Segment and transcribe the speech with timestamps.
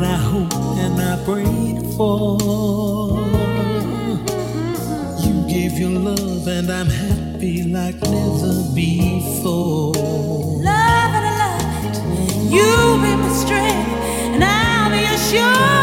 [0.00, 1.44] that I hope and I pray
[1.96, 2.38] for.
[5.20, 9.92] You give your love, and I'm happy like never before.
[9.92, 11.96] Love and a light,
[12.50, 12.70] you
[13.02, 13.90] be my strength,
[14.34, 15.79] and I'll be assured.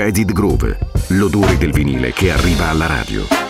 [0.00, 3.49] Jaded Groove, l'odore del vinile che arriva alla radio.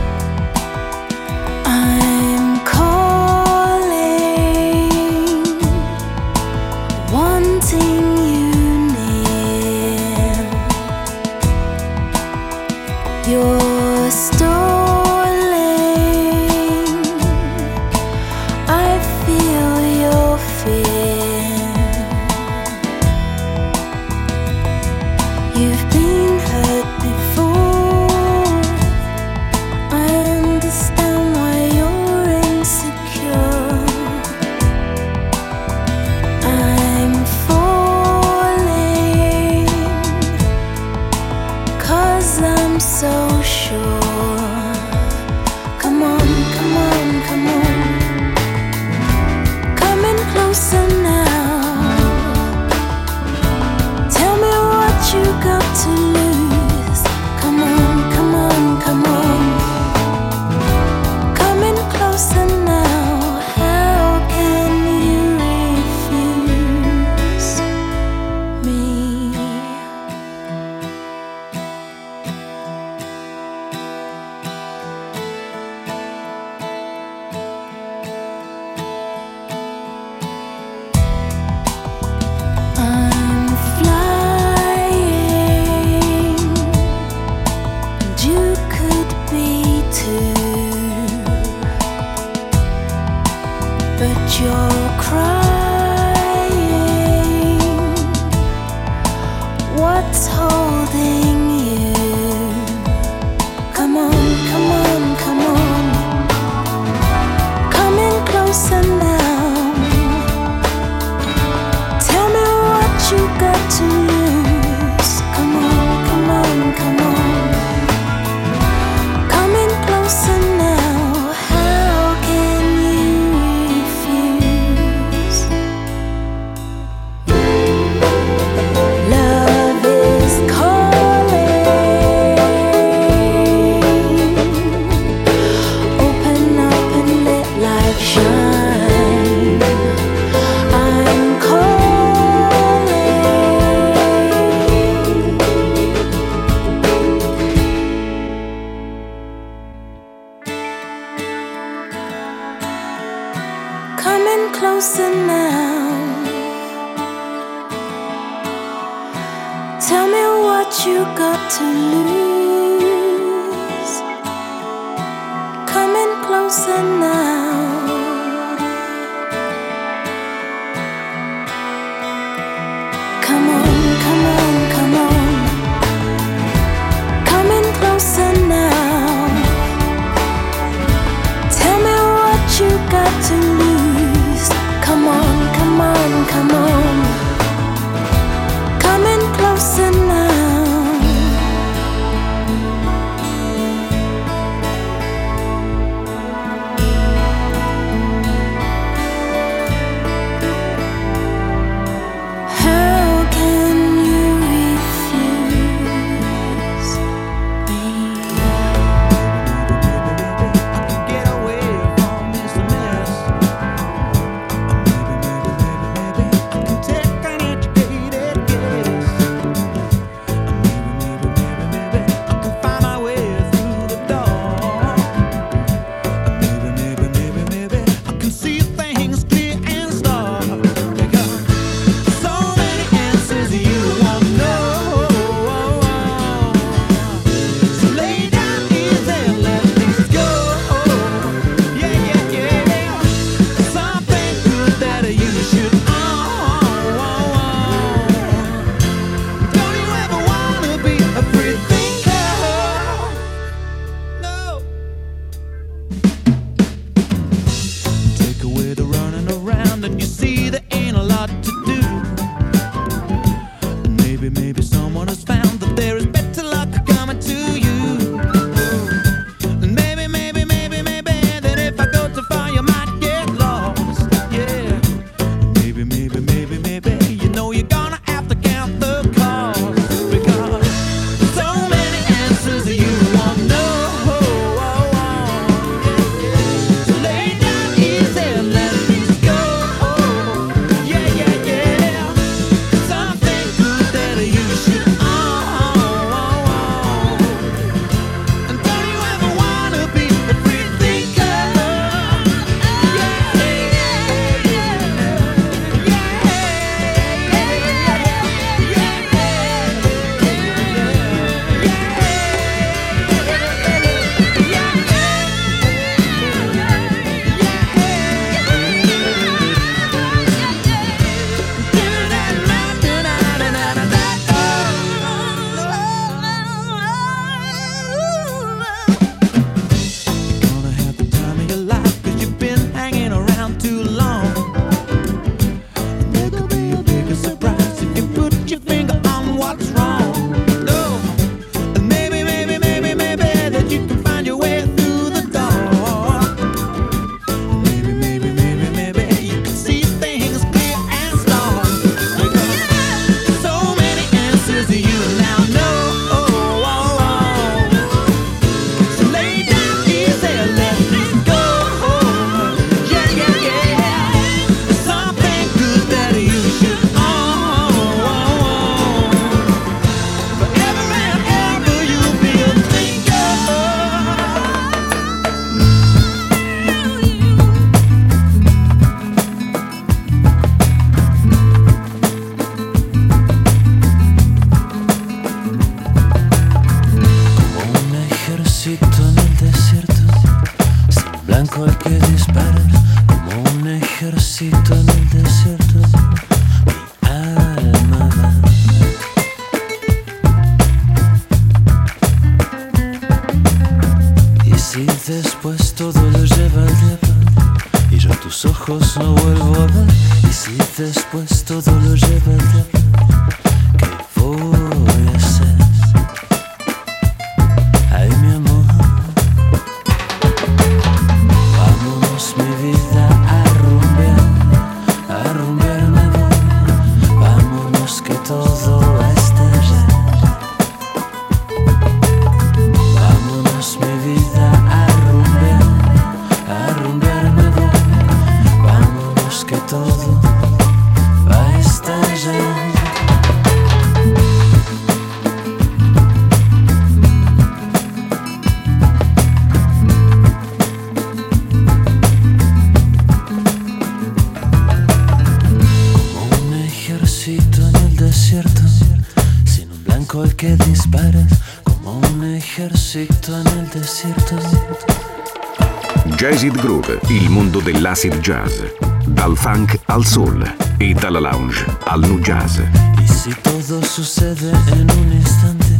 [468.01, 468.63] l'acid jazz,
[469.05, 470.41] dal funk al soul
[470.77, 472.59] e dalla lounge al nu jazz.
[472.99, 475.77] Y si todo sucede en un instante,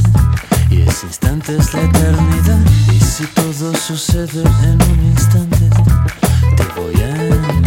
[0.69, 2.59] y ese instante es la eternidad,
[2.91, 5.69] y si todo sucede en un instante,
[6.55, 7.60] te voy a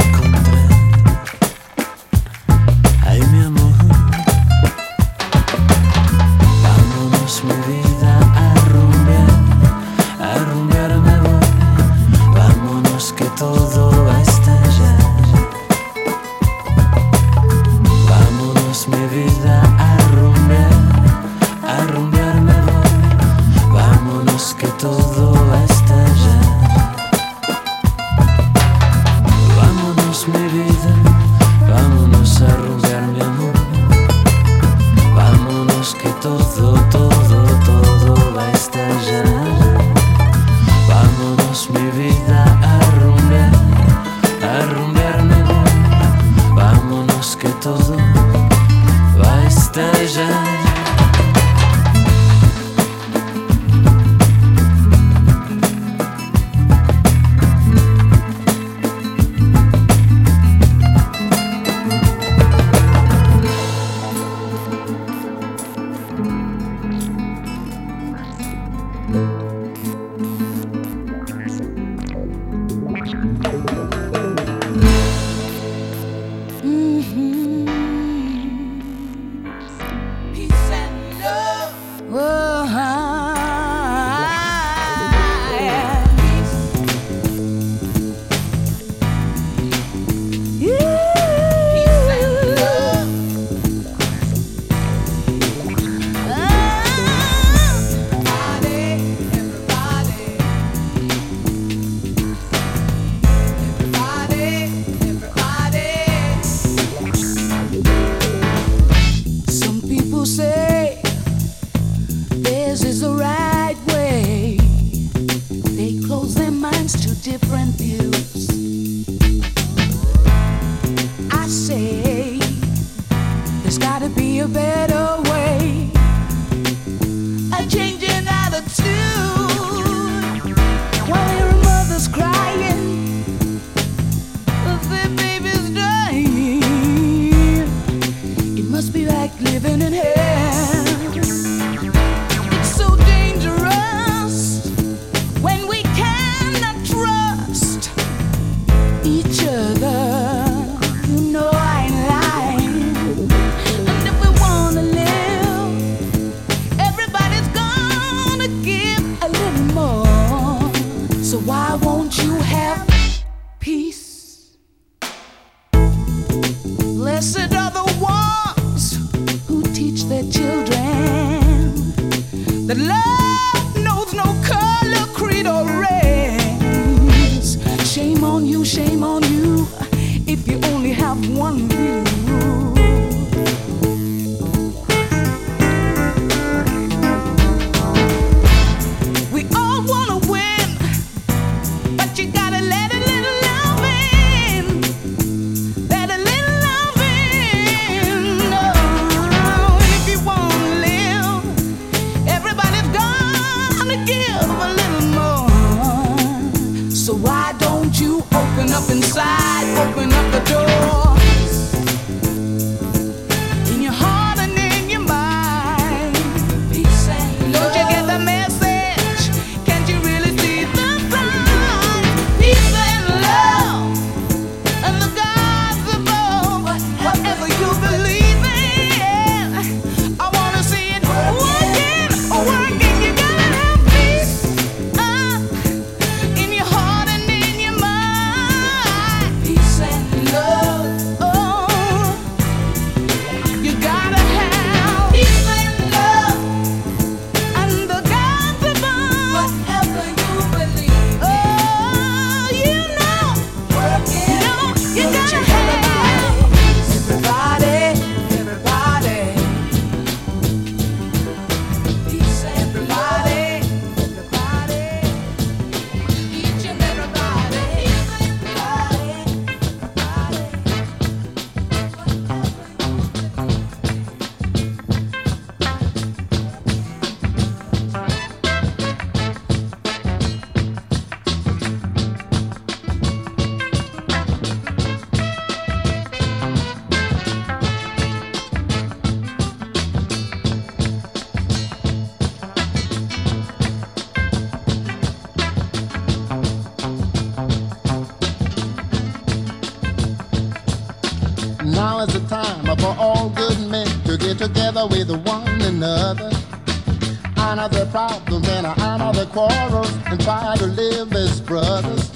[310.14, 312.08] and try to live as brothers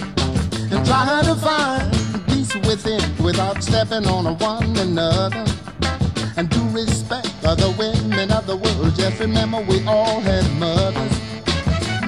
[0.71, 1.91] and try to find
[2.29, 5.45] peace within without stepping on one another
[6.37, 8.95] and do respect other women of the world.
[8.95, 11.13] Just remember we all had mothers.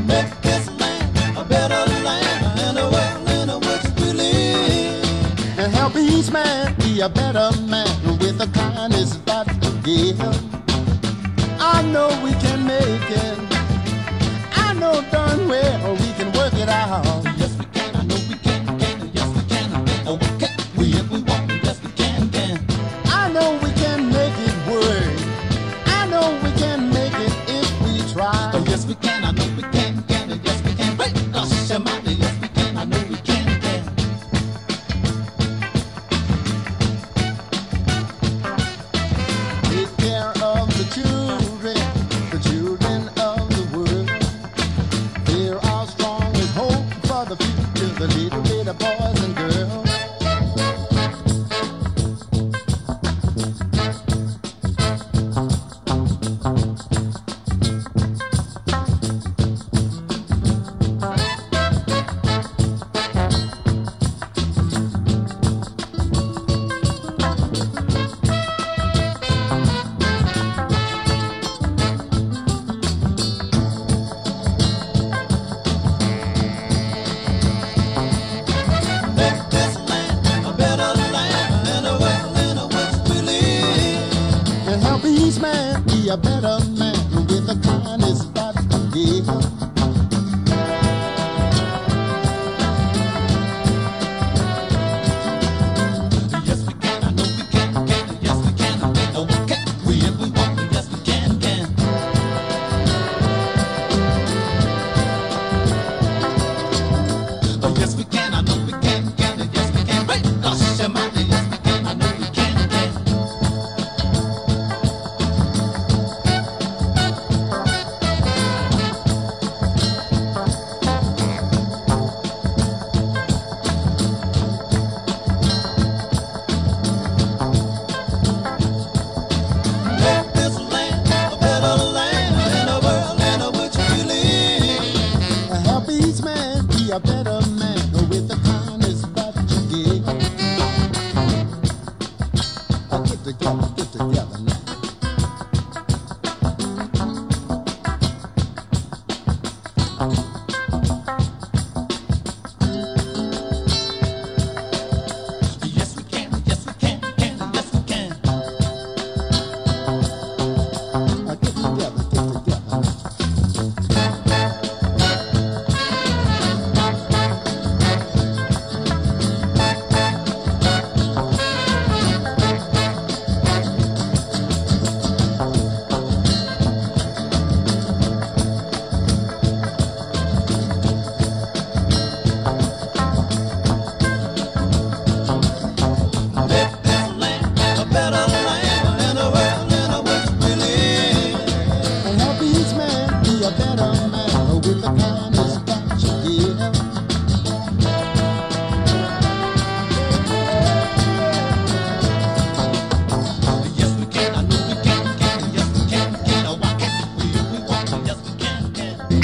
[0.06, 5.58] Make this land a better land and a world in which we live.
[5.58, 10.20] And help each man be a better man with the kindness that you give.
[11.60, 12.49] I know we can.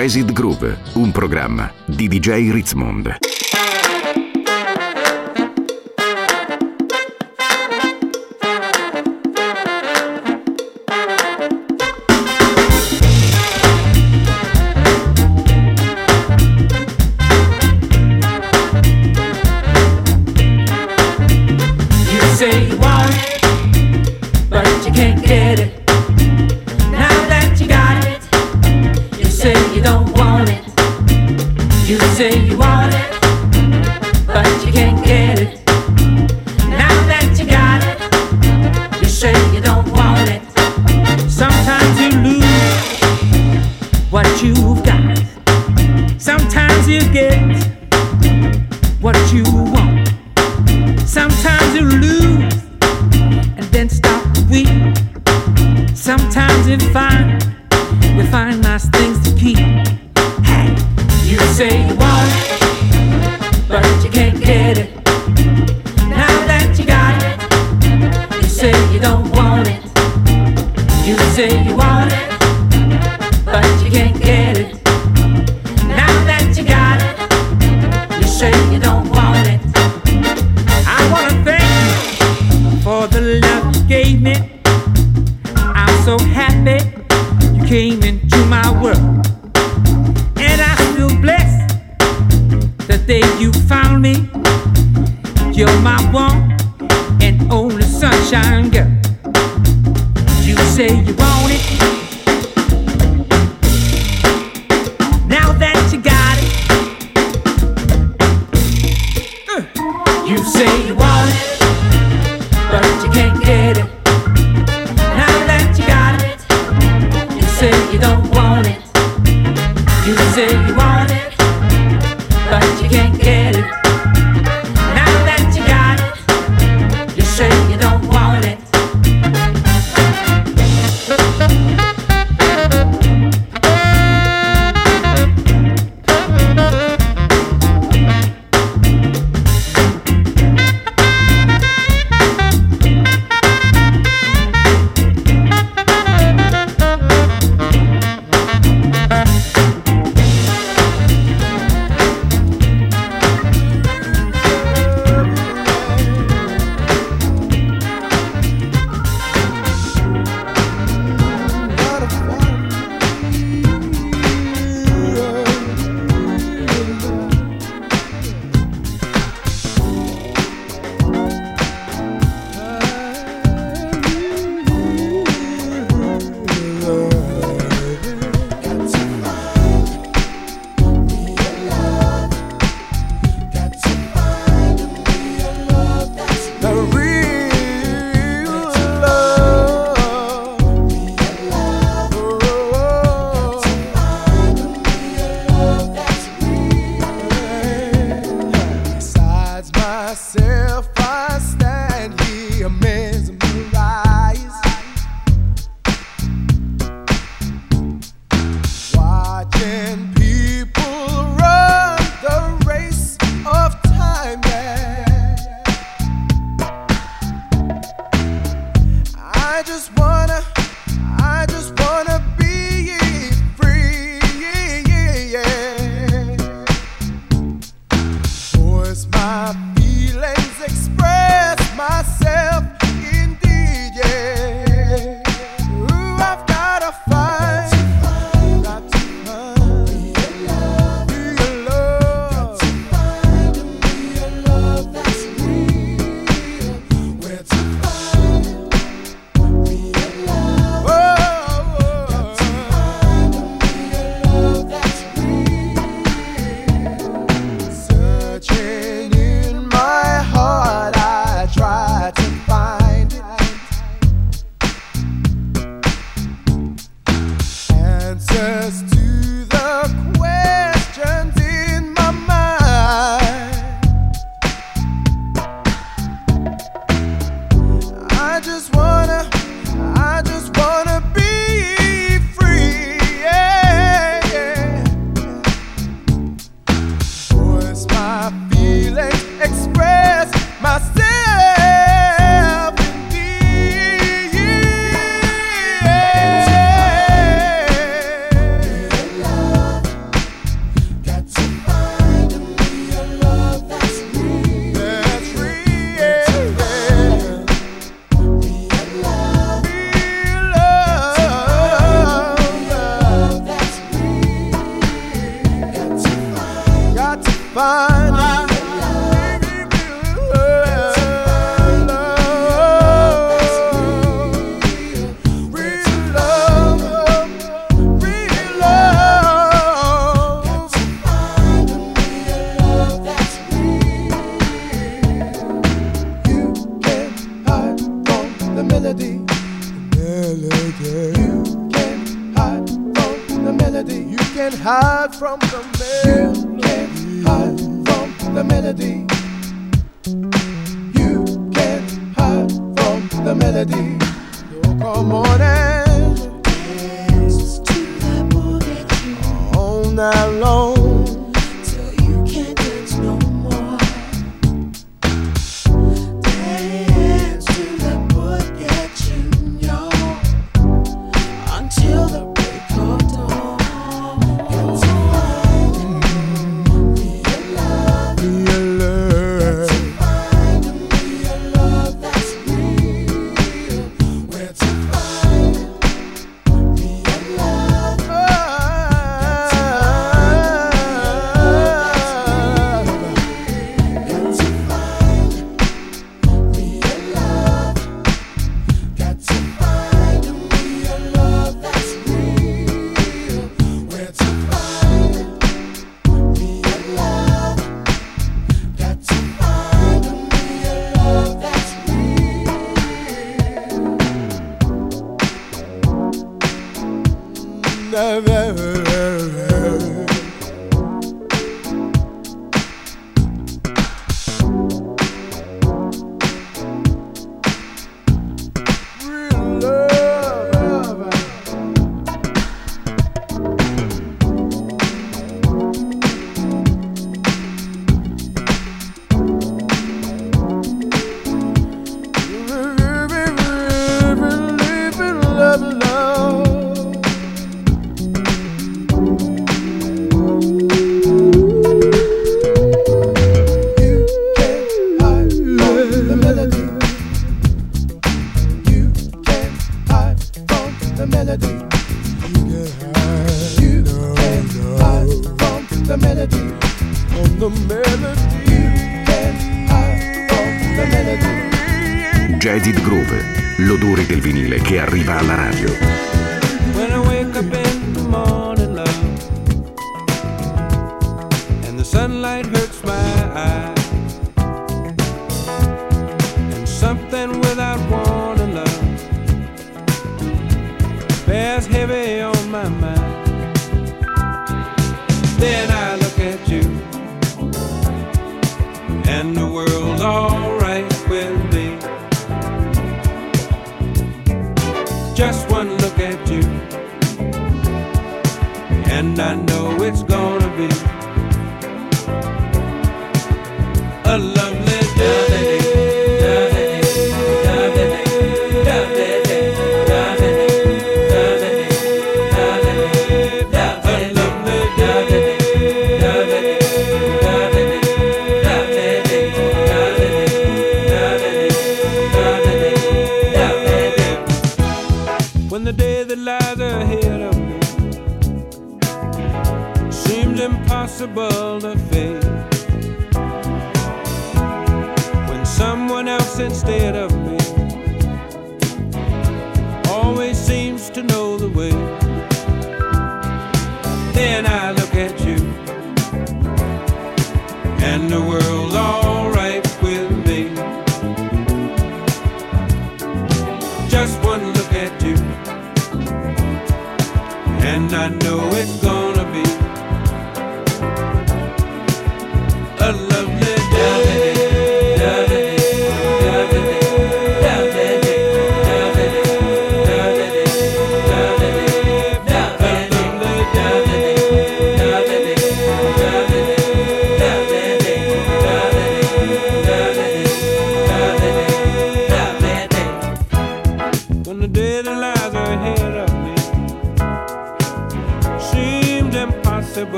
[0.00, 3.27] Jazz Groove, un programma di DJ Ritzmond.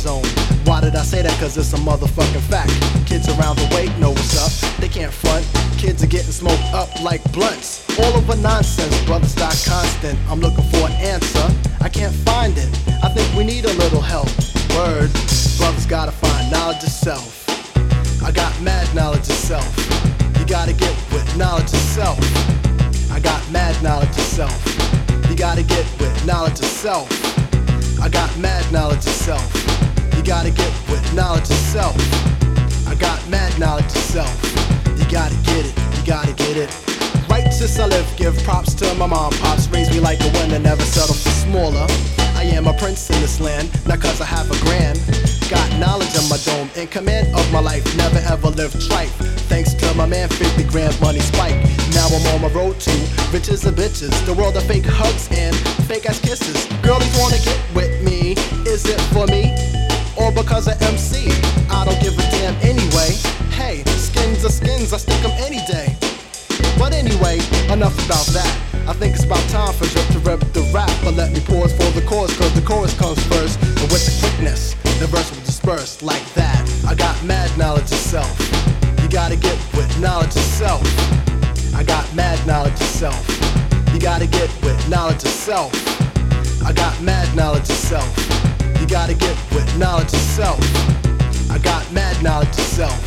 [0.00, 0.24] zone.
[0.64, 1.36] Why did I say that?
[1.38, 2.72] Cause it's a motherfucking fact.
[3.06, 4.52] Kids around the way know what's up.
[4.80, 5.44] They can't front.
[5.76, 7.84] Kids are getting smoked up like blunts.
[7.98, 10.18] All over nonsense, brothers die constant.
[10.28, 11.46] I'm looking for an answer.
[11.80, 12.70] I can't find it.
[13.04, 14.28] I think we need a little help.
[14.72, 15.12] Word,
[15.60, 17.44] brothers gotta find knowledge of self.
[18.24, 19.68] I got mad knowledge of self.
[20.38, 22.18] You gotta get with knowledge of self.
[23.12, 24.56] I got mad knowledge of self.
[25.28, 27.08] You gotta get with knowledge of self.
[28.00, 29.69] I got mad knowledge of self.
[30.20, 31.96] You gotta get with knowledge itself.
[32.86, 34.28] I got mad knowledge itself.
[34.98, 36.68] You gotta get it, you gotta get it.
[37.26, 39.32] Righteous I live, give props to my mom.
[39.40, 41.86] Pops raised me like a winner, never settle for smaller.
[42.36, 45.00] I am a prince in this land, not cause I have a grand.
[45.48, 49.08] Got knowledge in my dome, in command of my life, never ever lived trite.
[49.48, 51.56] Thanks to my man, 50 grand money spike.
[51.96, 52.92] Now I'm on my road to
[53.32, 55.56] riches and bitches, the world of fake hugs and
[55.88, 56.66] fake ass kisses.
[56.82, 58.32] Girlies wanna get with me,
[58.68, 59.69] is it for me?
[60.30, 61.26] Or because of MC?
[61.70, 63.10] I don't give a damn anyway.
[63.50, 65.96] Hey, skins are skins, I stick 'em any day.
[66.78, 68.52] But anyway, enough about that.
[68.86, 70.90] I think it's about time for Drip to rip the rap.
[71.02, 73.58] But let me pause for the chorus, cause the chorus comes first.
[73.80, 76.62] And with the quickness, the verse will disperse like that.
[76.86, 78.30] I got mad knowledge of self.
[79.02, 80.86] You gotta get with knowledge of self.
[81.74, 83.20] I got mad knowledge of self.
[83.92, 85.72] You gotta get with knowledge of self.
[86.64, 88.39] I got mad knowledge of self.
[88.78, 90.60] You gotta get with knowledge of self.
[91.50, 92.98] I got mad knowledge of self.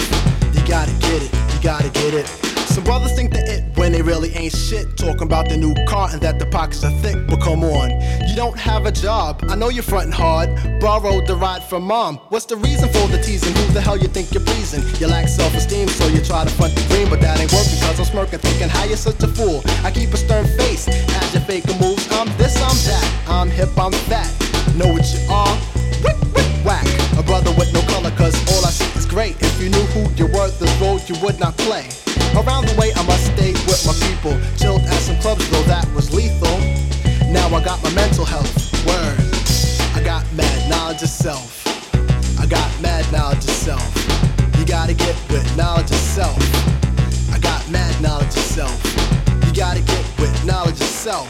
[0.53, 2.27] You gotta get it, you gotta get it.
[2.73, 4.97] Some brothers think that it when they really ain't shit.
[4.97, 7.91] Talking about the new car and that the pockets are thick, but come on.
[8.27, 9.45] You don't have a job.
[9.47, 10.49] I know you're fronting hard.
[10.79, 12.17] Borrowed the ride from mom.
[12.29, 13.53] What's the reason for the teasing?
[13.53, 14.81] Who the hell you think you're pleasing?
[14.99, 17.99] You lack self-esteem, so you try to front the dream, but that ain't working cause
[17.99, 19.61] I'm smirking, thinking how you're such a fool.
[19.83, 22.11] I keep a stern face as you faking moves.
[22.11, 23.23] I'm this, I'm that.
[23.27, 24.52] I'm hip, I'm fat.
[24.75, 25.55] Know what you are?
[26.03, 26.87] Whip, whip, whack.
[27.17, 29.35] A brother with no color, cause all I see is great.
[29.39, 31.87] If you knew who you were, this role you would not play.
[32.33, 34.33] Around the way, I must stay with my people.
[34.57, 36.57] Chilled at some clubs, though that was lethal.
[37.31, 38.49] Now I got my mental health.
[38.85, 39.17] Word.
[39.95, 41.61] I got mad knowledge of self.
[42.39, 43.85] I got mad knowledge of self.
[44.57, 46.37] You gotta get with knowledge of self.
[47.31, 48.73] I got mad knowledge of self.
[49.45, 51.27] You gotta get with knowledge of self.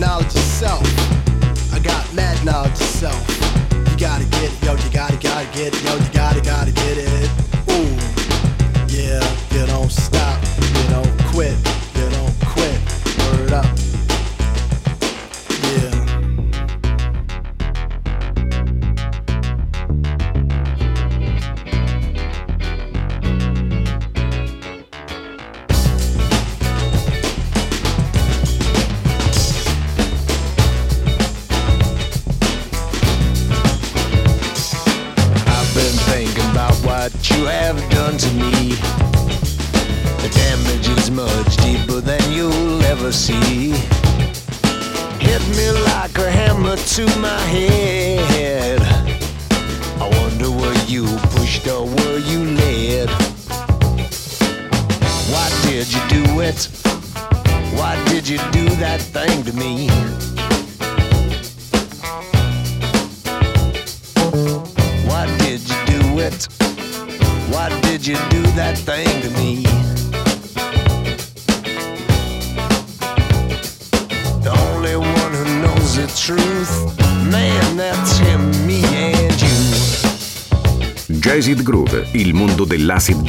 [0.00, 0.82] Knowledge of self.
[1.74, 3.28] I got mad knowledge of self.
[3.90, 6.96] You gotta get it, yo, you gotta, gotta get it, yo, you gotta, gotta get
[6.96, 7.29] it.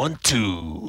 [0.00, 0.88] One, two.